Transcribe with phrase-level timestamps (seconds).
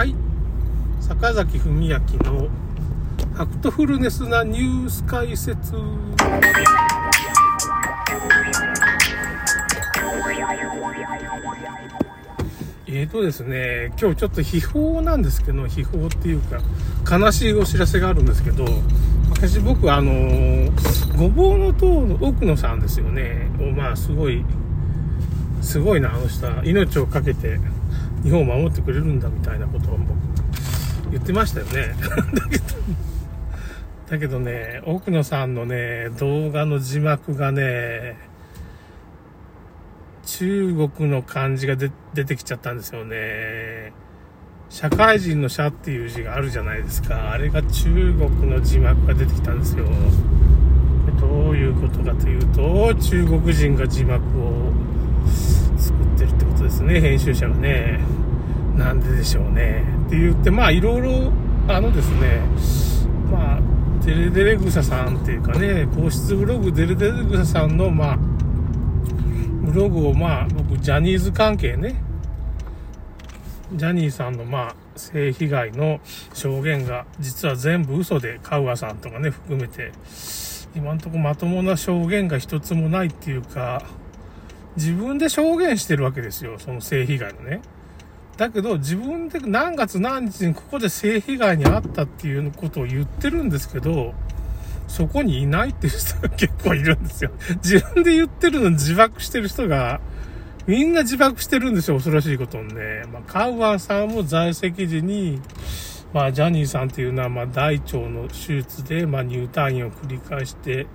[0.00, 0.14] はい。
[0.98, 5.74] 坂崎文明のファクトフルネスなニュース解説。
[12.86, 18.64] えーとですね、今日ちょっと秘宝なんですけど、秘宝っていうか、悲しいお知らせがあるんですけど、
[19.28, 24.46] 私僕あのー、ごぼうの塔の奥野さんですよね、まあすごい、
[25.60, 26.64] すごいな、あの人は。
[26.64, 27.60] 命を懸けて。
[28.22, 29.98] 日本を守ってくれるんだみたいなことを
[31.10, 31.94] 言ってましたよね。
[32.34, 32.64] だけど、
[34.10, 38.16] だけどね、奥野さんのね、動画の字幕がね、
[40.26, 41.90] 中国の漢字が出
[42.24, 43.92] てきちゃったんですよね。
[44.68, 47.32] 社会人の社っていう字があるじゃないですか。
[47.32, 49.84] あれが中国の字幕が出てきたんですよ。
[51.20, 54.59] どういうことかというと、中国人が字幕を
[56.70, 57.98] ですね、編集者がね。
[58.76, 59.84] なんででしょうね。
[60.06, 61.32] って言って、まあいろいろ、
[61.68, 62.40] あのですね、
[63.30, 63.60] まあ、
[64.04, 72.02] デレデレグサさんっていうかね、皇室ブログデレデレグサさんの、まあ、ブログをまあ、僕、ジャニーズ関係ね、
[73.74, 76.00] ジャニーさんのまあ、性被害の
[76.32, 79.92] 証言が実は全部嘘で、カウアさんとかね、含めて、
[80.74, 83.82] 今んとこまともな証言が一つもないっていうか、
[84.76, 87.60] 自分で証言してるわけですよ、その性被害のね。
[88.36, 94.14] だけど、自分で何月何日にここで性被害に遭ったっていうことを言ってるんですけど、
[94.88, 97.30] そこにいないっていう人が結構いるんですよ。
[97.62, 100.00] 自分で言ってるのに自爆してる人が、
[100.66, 103.04] みんな自爆してるんですよ、恐ろしいことにね。
[103.12, 105.40] まあ、カウアンさんも在籍時に、
[106.12, 110.86] まあ、ジャニーさんっていうのは、まあ、大腸の手術で、まあ、入退院を繰り返して、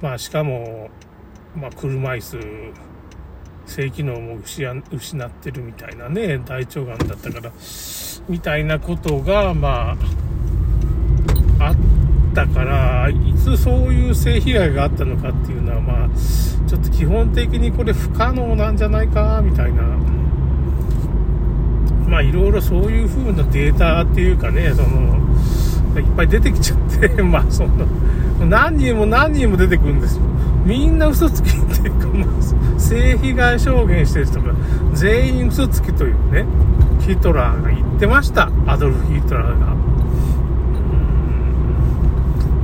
[0.00, 0.90] まあ、しかも、
[1.56, 2.38] まあ、車椅子、
[3.66, 7.52] 性機能も失ってるみたいなね、大腸がんだったから、
[8.28, 9.96] みたいなことが、ま
[11.58, 11.76] あ、あっ、
[12.32, 16.08] たから、いつそういう性被害があったのかっていうのは、まあ、
[16.68, 19.82] ちょっと基本的にこれ不可能なんじゃないか、みたいな。
[22.08, 25.18] まあ、いろいろそういう風なデータっていうかね、その、
[26.00, 27.84] いっぱい出てきちゃって、 まあ、そんな、
[28.46, 30.22] 何人も何人も出てくるんですよ。
[30.64, 31.52] みんな嘘つきっ
[31.82, 32.26] ていうか、ま
[32.76, 34.54] あ、性被害証言してる人が
[34.94, 36.46] 全員嘘つきというね、
[37.00, 38.50] ヒトラーが言ってました。
[38.66, 39.72] アドルフ・ヒトラーが。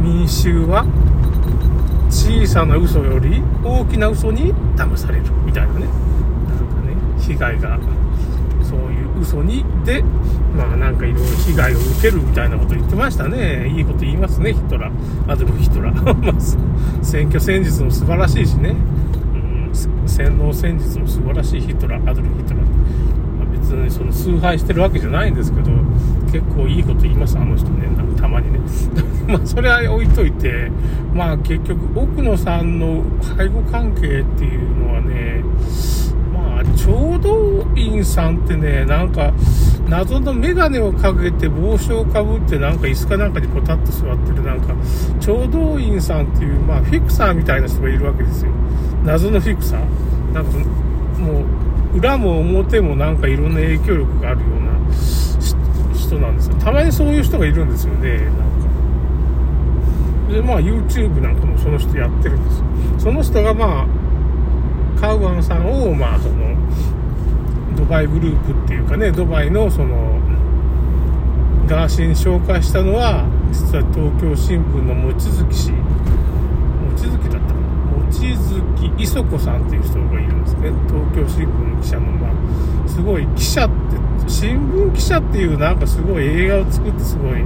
[0.00, 0.86] 民衆は
[2.08, 7.78] 小さな嘘より大きな嘘に騙されるみたいなねなんかね被害が
[9.20, 10.02] 嘘にで
[10.56, 13.68] まあなんかいろいろ被害を受けるみたいなこと言ってましたね。
[13.68, 15.32] いいこと言いますねヒトラー。
[15.32, 16.14] アドルフ・ヒトラー。
[16.32, 16.40] ま
[17.02, 18.74] 選挙戦術も素晴らしいしね、
[19.70, 19.74] う
[20.04, 22.10] ん、洗脳戦術も素晴らしいヒトラー。
[22.10, 25.70] アドルフ・ヒトラー、まあ、別にその崇拝してるわけじゃないんですけど
[26.32, 27.88] 結構いいこと言いますあの人ね。
[27.96, 28.58] なんかたまにね。
[29.28, 30.70] まあそれは置いといて
[31.14, 33.04] まあ結局奥野さんの
[33.36, 35.42] 背後関係っていうのはね
[36.88, 39.34] 聴導員さんってねなんか
[39.88, 44.74] 謎の眼鏡をかけて帽子をかぶってなんか椅子かなんかにポタッと座ってるなんか
[45.20, 48.50] 聴導員さんっていうまあフィクサーみたいな人がいるわけですよ。
[49.04, 50.32] 謎のフィクサー。
[50.32, 50.50] なんか
[51.20, 51.44] も
[51.94, 54.72] う裏も表もなんかいろんな影響力があるような
[55.94, 56.54] 人なんですよ。
[56.56, 58.38] たまにそういう人がいるんですよねなんか。
[60.32, 62.64] でまあ YouTube なんかもその人やってるんですよ。
[62.98, 63.86] その人がまあ
[65.00, 66.37] カウアンさんをまあその
[67.88, 70.20] バイグループっていうかねドバイのその
[71.66, 75.72] ガーシーに紹介したのは実は東京新聞の望月氏。
[75.72, 75.78] 望
[76.96, 77.60] 月だったかな。
[77.92, 78.62] 望月
[78.98, 80.72] 磯子さんっていう人がいるんですね。
[80.86, 83.74] 東京新聞の記者のまあすごい記者って
[84.28, 87.44] 新聞記者っていうなんかすごい映画を作ってすごい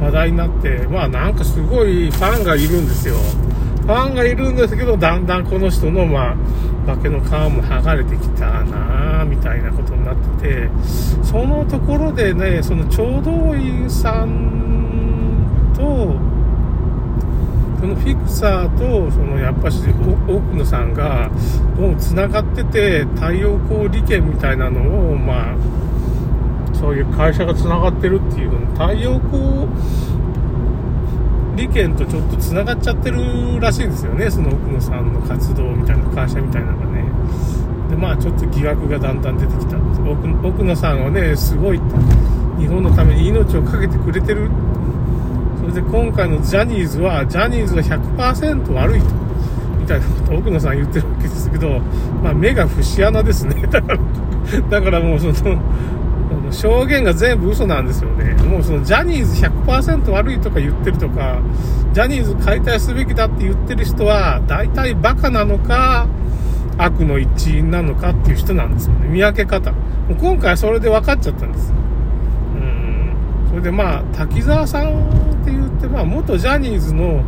[0.00, 3.14] 話題になって、まあなんかすごいファンがいるんですよ。
[3.14, 6.36] ファンがいるんですけど、だんだんこの人の、まあ、
[6.86, 10.70] 化けの皮も剥がれてきたなみたいなことになってて、
[11.22, 16.16] そのところでね、その聴導員さんと、
[17.80, 19.82] そのフィクサーと、そのやっぱし
[20.28, 21.30] 奥野さんが、
[21.76, 24.80] どうも繋がってて、太陽光利権みたいなの
[25.12, 25.56] を、まあ、
[26.74, 29.68] そういう会社がつながってるっていう太陽光
[31.56, 34.30] 利権とちょっとつながっちゃってるらしいんですよね。
[34.30, 37.04] その奥野さんの活動みたいな会社みたいなのがね。
[37.90, 41.80] でまあちょっと疑惑がだんだん出てきた奥奥野さんはねすごい
[42.58, 44.50] 日本のために命を懸けてくれてる。
[45.60, 49.06] それで今回のジャニーズはジャニーズは100%悪いと。
[49.78, 51.80] みたいなこと奥野さん言ってるわけですけど、
[52.22, 53.66] まあ、目が節穴ですね。
[53.66, 53.98] だから
[54.70, 55.60] だからもうその
[56.52, 58.34] 証言が全部嘘なんですよね。
[58.44, 61.40] もうそのジャニーズ100%悪いとか言ってるとか、
[61.92, 66.06] ジャニーズ解体すべきだって言ってる人は、大体バカなのか、
[66.78, 69.08] 悪の一員なのかっていう人なんですよね。
[69.08, 69.72] 見分け方。
[69.72, 69.78] も
[70.10, 71.72] う今回それで分かっちゃったんです。
[72.54, 73.14] うん。
[73.50, 77.22] それでまあ、滝沢さんって言って、まあ、元ジャニーズの、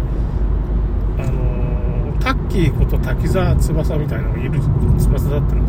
[1.18, 4.60] あのー、タッキーこと滝沢翼みたいなのがいる、
[4.98, 5.68] 翼だったのか。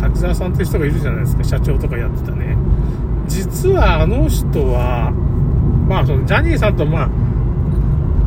[0.00, 2.56] 滝沢さんって人がいるじゃないですか、社長とかやってたね。
[3.26, 5.10] 実はあの人は、
[5.88, 7.10] まあそのジャニーさんとまあ、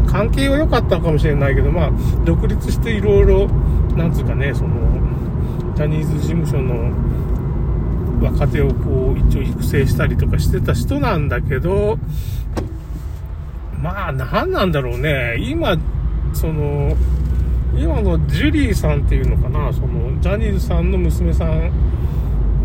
[0.10, 1.92] 関係は良かったのかもしれないけど、まあ、
[2.26, 3.48] 独立していろいろ、
[3.96, 4.70] なんつうかね、その、
[5.76, 6.92] ジャニーズ事務所の
[8.22, 12.00] 若手をこう、一応育成したりとかしてた人なんだけど、
[13.82, 15.38] まあ、何なんだろうね。
[15.40, 15.78] 今、
[16.34, 16.96] その、
[17.80, 21.72] 今のジュリーさんっていうのかな、その、ジャニーズさんの娘さん、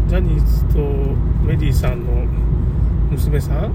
[0.09, 0.81] ジャニーズと
[1.47, 2.27] メディさんの
[3.11, 3.73] 娘さん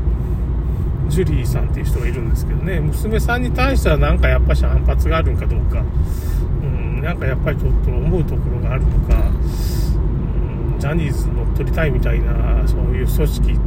[1.08, 5.82] ジュリーさんっていう人がいるんですけどね、娘さんに対してはなんかやっぱし反発があるんかどうか、
[6.62, 9.30] うん、なんかやっぱりちょっと思うところがあるのか、
[10.74, 13.60] うん、ジャニーズ乗っ取りたいみたいな、そういう組織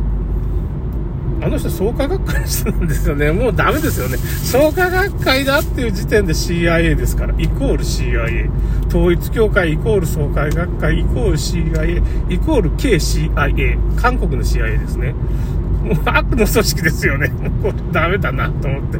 [1.42, 3.32] あの人創価学会の人なんですよね。
[3.32, 4.16] もうダメですよね。
[4.16, 7.34] 創価学会だっていう時点で CIA ですから。
[7.36, 8.48] イコール CIA。
[8.88, 13.96] 統一協会イコール創価学会イコール CIA イコール KCIA。
[13.96, 15.14] 韓国の CIA ですね。
[15.82, 17.28] もう悪の組織ですよね。
[17.28, 18.98] もうこれダメだなと思って。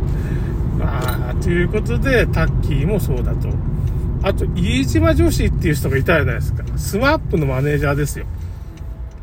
[0.80, 3.48] ああ、ということで、タッキーもそうだと。
[4.24, 6.64] あと、飯島女史っていう人がいたじゃないですか。
[6.76, 8.26] スマップのマネージャーですよ。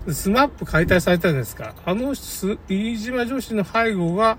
[0.08, 1.74] スマップ解体されたじゃないですか。
[1.86, 4.38] あの飯島女史の背後が、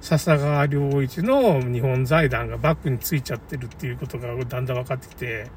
[0.00, 5.50] 笹川良一の日本財団がバックについちゃってるっていうことがだんだん分かってきて、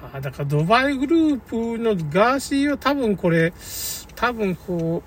[0.00, 3.52] まあ、だからドバイグループのガーシーは多分これ、
[4.14, 5.02] 多分こ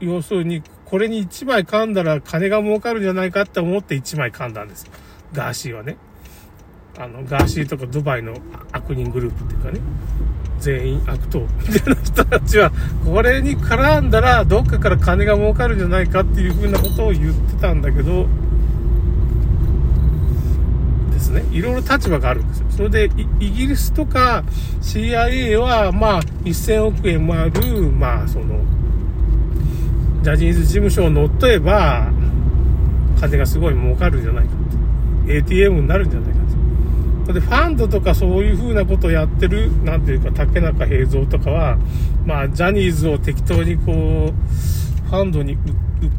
[0.00, 4.90] う、要するに、これに1枚噛んだら金が儲かるんじゃないかって思って1枚噛んだんです。
[5.32, 5.96] ガーシーはね。
[6.98, 8.34] あの、ガーシーとかドバイの
[8.72, 9.80] 悪人グループっていうかね。
[10.60, 11.46] 全員悪党み
[11.80, 12.70] たいな人たちは、
[13.04, 18.26] これに絡んだら、どっかから金が儲かるんじゃないかっていう風なことを言ってたんだけど、
[21.10, 21.44] ですね。
[21.50, 22.66] いろいろ立場があるんですよ。
[22.70, 24.42] それで、イギリスとか
[24.80, 28.60] CIA は、まあ、1000億円もある、まあ、その、
[30.22, 32.10] ジャニーズ事務所を乗っ取れば、
[33.20, 34.50] 金がすごい儲かるんじゃないか
[35.26, 35.36] って。
[35.38, 36.39] ATM になるんじゃないか
[37.32, 41.78] で、ファンドとかそういう風なことをやってる、なんていうか、竹中平蔵とかは、
[42.24, 45.60] まあ、ジャニーズを適当にこう、ファンドに売っ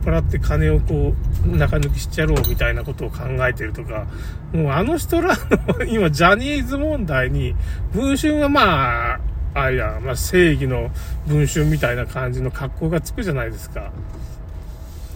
[0.04, 1.14] 払って金をこ
[1.46, 4.08] う、中抜きしちゃろうみたいなことを考えてるとか、
[4.54, 5.36] もうあの人ら
[5.78, 7.56] の今、ジャニーズ問題に、
[7.94, 9.20] 文春はまあ、
[9.54, 10.92] あいや、まあ、正義の
[11.28, 13.92] 文春みたいな感じの格好がつくじゃないですか。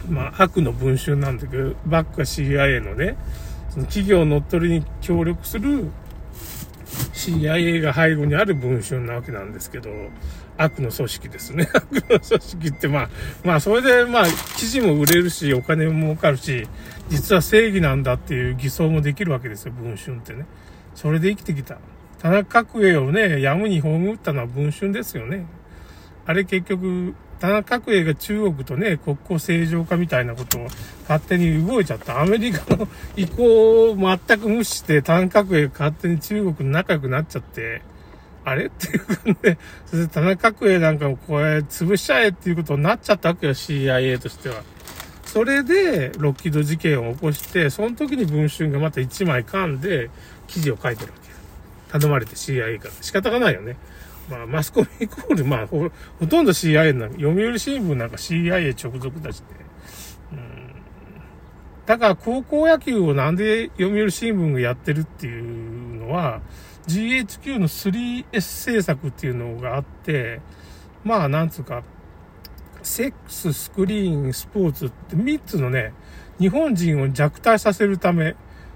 [0.09, 3.18] まあ、悪の文春なんだけど、バックは CIA のね、
[3.83, 5.92] 企業乗っ取りに協力する
[7.13, 9.89] CIA が背後にある文春なわけなんですけど、
[10.57, 11.68] 悪の組織ですね。
[11.74, 13.10] 悪の組織ってまあ、
[13.44, 14.25] まあそれでまあ
[14.57, 16.68] 記事も売れるし、お金も儲かるし、
[17.10, 20.45] 実は正義なんだっていう偽装もできるわけですよ、文春ってね。
[20.94, 21.78] それで生きてきた。
[22.19, 25.45] 田中角栄をね、やむに葬ったのは文春ですよね。
[26.25, 30.68] あれ結局、田中角栄が中国とね、国交正常化みたいなことを
[31.01, 32.21] 勝手に動いちゃった。
[32.21, 37.81] アメリカの意向を全く無視して、田中角栄が勝手に中国と仲良くなっちゃって、
[38.45, 39.13] あれっていうか
[39.44, 44.63] ね、それで田中角栄なんかもこれ潰しちゃえっていうことになっちゃったわけよ、CIA としては。
[45.25, 50.09] それで、ロッキード事件を起こして、その時に文春がまた1枚噛んで、
[50.47, 51.35] 記事を書いてるわけよ。
[51.99, 52.94] 頼まれて CIA から。
[53.01, 53.75] 仕方がないよね。
[54.29, 55.89] まあ、マスコミイコール、まあほ、
[56.19, 59.45] ほとんど CIA な読売新聞なんか CIA 直属だしね。
[60.31, 60.71] うん。
[61.85, 66.41] だから高校野球をなんで読売新聞がやってるっていうのは、
[66.87, 70.41] GHQ の 3S 政策っていうのがあって、
[71.03, 71.83] まあ、なんつうか、
[72.81, 75.94] セックス、スクリーン、スポーツって3つのね、
[76.39, 78.35] 日本人を弱体させるため、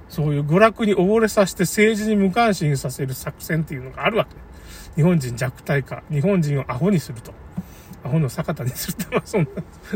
[0.10, 4.49] そういう娯楽に溺れさせて政治に無関心させる作戦っていうのがあるわけ。
[4.96, 7.34] 日本人弱体化、日本人をアホにすると。
[8.04, 9.50] アホの坂田にすると、 まあそんな、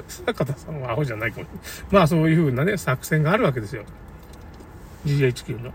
[0.08, 1.48] 坂田さんはアホじゃないかも。
[1.92, 3.84] まあそういう風なね、作戦があるわけですよ。
[5.06, 5.72] GHQ の。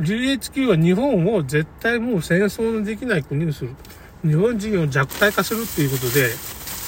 [0.00, 3.70] GHQ は日本を絶対もう戦争のできない国にする。
[4.24, 6.30] 日本人を弱体化するっていうことで、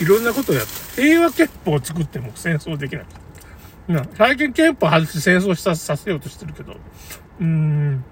[0.01, 1.03] いろんなことをやった。
[1.03, 3.07] 平和憲法を作っても戦争できない。
[3.89, 8.05] な、最近憲法外して戦争したさせようとしてるけど、うーん、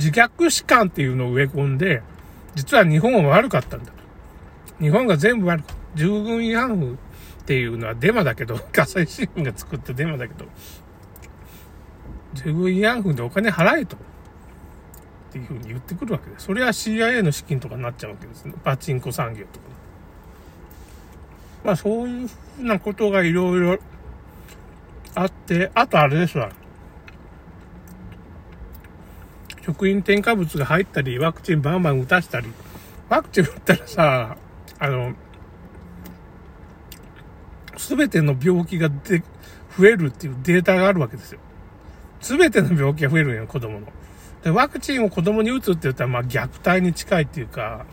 [0.00, 2.02] 自虐史観っていうのを植え込んで、
[2.54, 3.92] 実は日本は悪かったんだと。
[4.80, 5.80] 日本が全部悪かった。
[5.94, 6.94] 従軍慰安婦
[7.42, 10.46] っていうのはデマだけど、朝日新聞が作ったデマだけど、
[12.32, 13.96] 従軍慰安婦でお金払えと。
[13.96, 13.98] っ
[15.32, 16.38] ていうふうに言ってくるわけで。
[16.38, 18.54] それは CIA の資金とかになっちゃうわけですね。
[18.64, 19.66] パチンコ産業とか。
[21.62, 23.78] まあそういうふうなことがいろいろ
[25.14, 26.50] あって、あとあれですわ。
[29.70, 32.48] 食品添加物が入ったり、ワクチンバンバン打たしたり、
[33.08, 34.36] ワクチン打ったらさ、
[34.80, 35.14] あの、
[37.76, 39.22] すべての病気がで
[39.78, 41.40] 増えるっていうデータがあるわけですよ。
[42.20, 43.86] すべての病気が増えるんよ、子供の。
[44.42, 47.86] で、ワクチンを子供に打つって言ったら、まあ虐待に近いっていうか、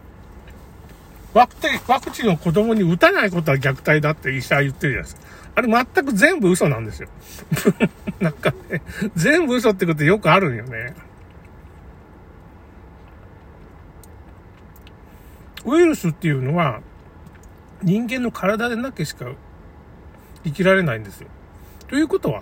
[1.34, 5.28] ワクチン、ワクチンを子供に打たないことは虐待だって医者は言ってるじゃないですか。
[5.56, 7.10] あれ全く全部嘘なんですよ。
[8.20, 8.82] なんかね、
[9.16, 10.96] 全部嘘ってことよくあるんよね。
[15.68, 16.82] ウイルスっていうのは、
[17.84, 19.26] 人間の体でなきゃしか
[20.44, 21.28] 生きられないんですよ。
[21.88, 22.42] ということは、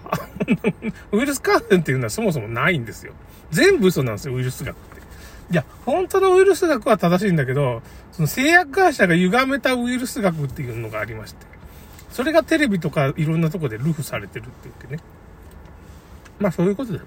[1.12, 3.14] ウイルス感染っていうのはそもそもないんですよ。
[3.52, 5.02] 全部嘘なんですよ、ウイルス学って。
[5.52, 11.46] いや、本当のウイルス学は正しいんだけど、その製薬会社が歪めたウイルス学っていうのがありまして、
[12.12, 15.00] それがテレビとかいろんなとこでルフされてるって言ってね。
[16.40, 17.06] まあそういうことだよ。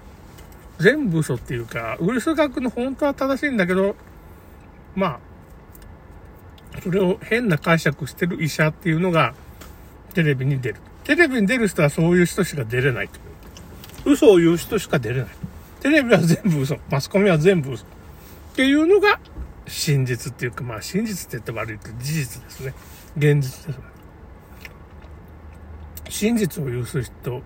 [0.79, 3.95] 全部嘘っていうか、ウイルス学の本当は正しいんだけど、
[4.95, 5.19] まあ、
[6.83, 9.33] それを変な解釈してる医者っていうのが
[10.13, 10.75] テレビに出る。
[11.03, 13.19] テレビに出る人はそういう人しか出れないと。
[14.05, 15.27] 嘘を言う人しか出れない。
[15.81, 16.77] テレビは全部嘘。
[16.89, 17.83] マスコミは全部嘘。
[17.83, 17.87] っ
[18.55, 19.19] ていうのが
[19.67, 22.73] 真実っていうか、まあ真実って言って悪いけど事実ですね。
[23.17, 23.79] 現実です。
[26.09, 27.01] 真実を言う人、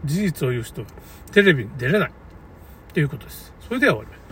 [0.05, 0.85] 事実を言う人、
[1.31, 2.09] テレビに出れない。
[2.09, 3.53] っていうことです。
[3.67, 4.22] それでは終わります。